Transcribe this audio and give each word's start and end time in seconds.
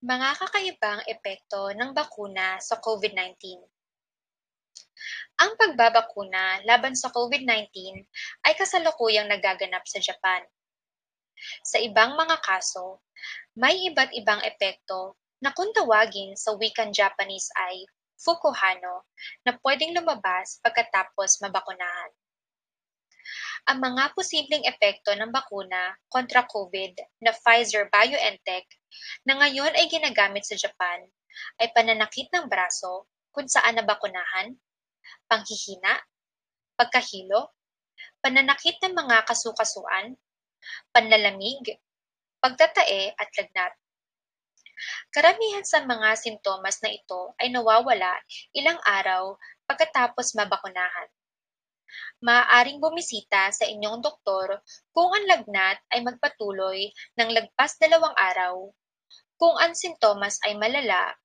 Mga 0.00 0.32
kakaibang 0.32 1.04
epekto 1.04 1.76
ng 1.76 1.92
bakuna 1.92 2.56
sa 2.56 2.80
COVID-19. 2.80 3.36
Ang 5.44 5.50
pagbabakuna 5.60 6.64
laban 6.64 6.96
sa 6.96 7.12
COVID-19 7.12 7.68
ay 8.48 8.56
kasalukuyang 8.56 9.28
nagaganap 9.28 9.84
sa 9.84 10.00
Japan. 10.00 10.40
Sa 11.60 11.76
ibang 11.84 12.16
mga 12.16 12.40
kaso, 12.40 13.04
may 13.52 13.92
iba't 13.92 14.16
ibang 14.16 14.40
epekto 14.40 15.20
na 15.44 15.52
kung 15.52 15.68
tawagin 15.76 16.32
sa 16.32 16.56
wikang 16.56 16.96
Japanese 16.96 17.52
ay 17.60 17.84
fukuhano 18.16 19.04
na 19.44 19.52
pwedeng 19.60 19.92
lumabas 19.92 20.64
pagkatapos 20.64 21.44
mabakunahan. 21.44 22.12
Ang 23.68 23.78
mga 23.84 24.16
posibleng 24.16 24.64
epekto 24.64 25.12
ng 25.12 25.28
bakuna 25.28 25.98
kontra 26.08 26.48
COVID 26.48 27.20
na 27.20 27.36
Pfizer-BioNTech 27.36 28.66
na 29.28 29.36
ngayon 29.36 29.76
ay 29.76 29.86
ginagamit 29.92 30.48
sa 30.48 30.56
Japan 30.56 31.04
ay 31.60 31.68
pananakit 31.76 32.32
ng 32.32 32.48
braso 32.48 33.10
kung 33.30 33.46
saan 33.46 33.76
nabakunahan, 33.76 34.56
panghihina, 35.28 36.00
pagkahilo, 36.74 37.52
pananakit 38.24 38.80
ng 38.80 38.96
mga 38.96 39.28
kasukasuan, 39.28 40.16
panlalamig, 40.90 41.78
pagtatae 42.40 43.12
at 43.14 43.28
lagnat. 43.36 43.72
Karamihan 45.12 45.62
sa 45.68 45.84
mga 45.84 46.16
sintomas 46.16 46.80
na 46.80 46.88
ito 46.88 47.36
ay 47.36 47.52
nawawala 47.52 48.16
ilang 48.56 48.80
araw 48.88 49.36
pagkatapos 49.68 50.32
mabakunahan. 50.32 51.08
Maaaring 52.20 52.78
bumisita 52.78 53.50
sa 53.54 53.64
inyong 53.64 54.04
doktor 54.04 54.62
kung 54.92 55.10
ang 55.10 55.26
lagnat 55.26 55.78
ay 55.90 56.04
magpatuloy 56.04 56.90
ng 57.18 57.28
lagpas 57.32 57.78
dalawang 57.80 58.14
araw, 58.14 58.70
kung 59.40 59.56
ang 59.56 59.72
sintomas 59.72 60.36
ay 60.44 60.54
malala, 60.54 61.16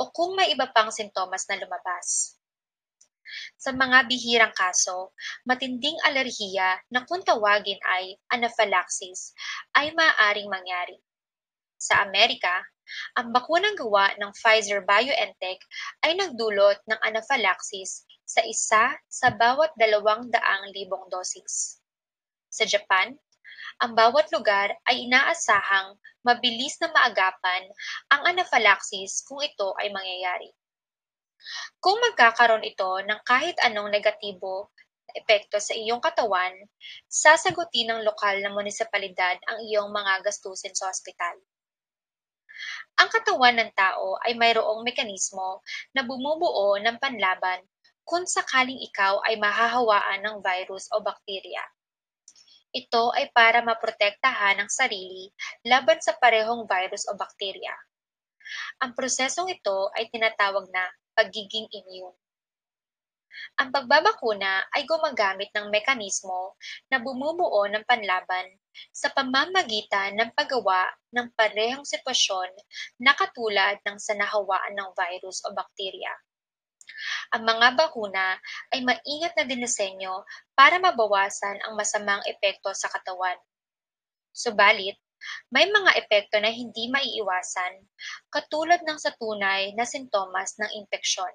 o 0.00 0.10
kung 0.10 0.34
may 0.34 0.50
iba 0.50 0.66
pang 0.72 0.90
sintomas 0.90 1.46
na 1.46 1.60
lumabas. 1.62 2.36
Sa 3.56 3.72
mga 3.72 4.10
bihirang 4.10 4.52
kaso, 4.52 5.14
matinding 5.48 5.96
alerhiya 6.04 6.82
na 6.92 7.06
kung 7.08 7.24
tawagin 7.24 7.80
ay 7.80 8.18
anaphylaxis 8.28 9.32
ay 9.72 9.94
maaaring 9.94 10.50
mangyari. 10.50 11.00
Sa 11.82 11.98
Amerika, 11.98 12.62
ang 13.18 13.34
bakunang 13.34 13.74
gawa 13.74 14.14
ng 14.14 14.30
Pfizer-BioNTech 14.38 15.60
ay 16.06 16.14
nagdulot 16.14 16.78
ng 16.86 17.00
anaphylaxis 17.02 18.06
sa 18.22 18.38
isa 18.46 18.94
sa 19.10 19.28
bawat 19.34 19.74
dalawang 19.74 20.30
daang 20.30 20.70
libong 20.70 21.10
dosis. 21.10 21.82
Sa 22.54 22.62
Japan, 22.62 23.18
ang 23.82 23.98
bawat 23.98 24.30
lugar 24.30 24.78
ay 24.86 25.10
inaasahang 25.10 25.98
mabilis 26.22 26.78
na 26.78 26.86
maagapan 26.94 27.66
ang 28.14 28.30
anaphylaxis 28.30 29.26
kung 29.26 29.42
ito 29.42 29.74
ay 29.82 29.90
mangyayari. 29.90 30.54
Kung 31.82 31.98
magkakaroon 31.98 32.62
ito 32.62 33.02
ng 33.02 33.20
kahit 33.26 33.58
anong 33.58 33.90
negatibo 33.90 34.70
na 35.10 35.18
epekto 35.18 35.58
sa 35.58 35.74
iyong 35.74 35.98
katawan, 35.98 36.54
sasagutin 37.10 37.90
ng 37.90 38.06
lokal 38.06 38.38
na 38.38 38.54
munisipalidad 38.54 39.42
ang 39.50 39.58
iyong 39.66 39.90
mga 39.90 40.22
gastusin 40.22 40.78
sa 40.78 40.86
ospital. 40.86 41.42
Ang 43.00 43.08
katawan 43.08 43.56
ng 43.56 43.70
tao 43.72 44.20
ay 44.22 44.36
mayroong 44.36 44.84
mekanismo 44.84 45.64
na 45.96 46.04
bumubuo 46.04 46.76
ng 46.80 47.00
panlaban 47.00 47.64
kung 48.02 48.26
sakaling 48.26 48.78
ikaw 48.82 49.22
ay 49.24 49.38
mahahawaan 49.38 50.20
ng 50.22 50.36
virus 50.42 50.90
o 50.92 51.00
bakterya. 51.00 51.62
Ito 52.72 53.12
ay 53.12 53.28
para 53.36 53.60
maprotektahan 53.60 54.64
ang 54.64 54.70
sarili 54.72 55.28
laban 55.68 56.00
sa 56.00 56.16
parehong 56.16 56.64
virus 56.64 57.04
o 57.08 57.12
bakterya. 57.12 57.72
Ang 58.80 58.96
prosesong 58.96 59.52
ito 59.52 59.92
ay 59.92 60.08
tinatawag 60.08 60.66
na 60.72 60.84
pagiging 61.12 61.68
immune. 61.68 62.16
Ang 63.60 63.72
pagbabakuna 63.72 64.68
ay 64.72 64.84
gumagamit 64.84 65.48
ng 65.52 65.72
mekanismo 65.72 66.56
na 66.92 67.00
bumubuo 67.00 67.64
ng 67.68 67.84
panlaban 67.84 68.58
sa 68.92 69.12
pamamagitan 69.12 70.16
ng 70.16 70.30
paggawa 70.32 70.88
ng 71.12 71.32
parehong 71.36 71.84
sitwasyon 71.84 72.50
na 73.00 73.12
katulad 73.12 73.80
ng 73.84 73.96
sa 74.00 74.16
nahawaan 74.16 74.76
ng 74.76 74.90
virus 74.96 75.44
o 75.44 75.52
bakterya. 75.52 76.12
Ang 77.32 77.48
mga 77.48 77.68
bakuna 77.76 78.36
ay 78.72 78.84
maingat 78.84 79.32
na 79.36 79.44
dinisenyo 79.48 80.24
para 80.52 80.76
mabawasan 80.76 81.56
ang 81.64 81.72
masamang 81.76 82.20
epekto 82.28 82.68
sa 82.76 82.92
katawan. 82.92 83.40
Subalit, 84.32 85.00
may 85.54 85.70
mga 85.70 85.94
epekto 86.02 86.36
na 86.42 86.50
hindi 86.50 86.90
maiiwasan, 86.90 87.86
katulad 88.28 88.82
ng 88.82 88.98
sa 88.98 89.14
tunay 89.14 89.70
na 89.78 89.86
sintomas 89.86 90.58
ng 90.58 90.70
impeksyon. 90.82 91.30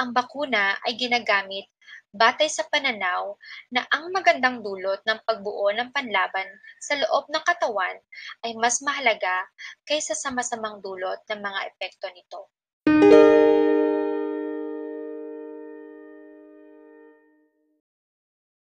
Ang 0.00 0.16
bakuna 0.16 0.80
ay 0.88 0.96
ginagamit 0.96 1.68
batay 2.12 2.48
sa 2.52 2.68
pananaw 2.68 3.36
na 3.72 3.88
ang 3.88 4.12
magandang 4.12 4.60
dulot 4.60 5.00
ng 5.08 5.24
pagbuo 5.24 5.72
ng 5.72 5.92
panlaban 5.96 6.48
sa 6.76 6.96
loob 7.00 7.24
ng 7.32 7.40
katawan 7.40 7.96
ay 8.44 8.52
mas 8.60 8.84
mahalaga 8.84 9.48
kaysa 9.88 10.12
sa 10.12 10.28
masamang 10.28 10.80
dulot 10.84 11.20
ng 11.28 11.40
mga 11.40 11.60
epekto 11.72 12.08
nito. 12.12 12.52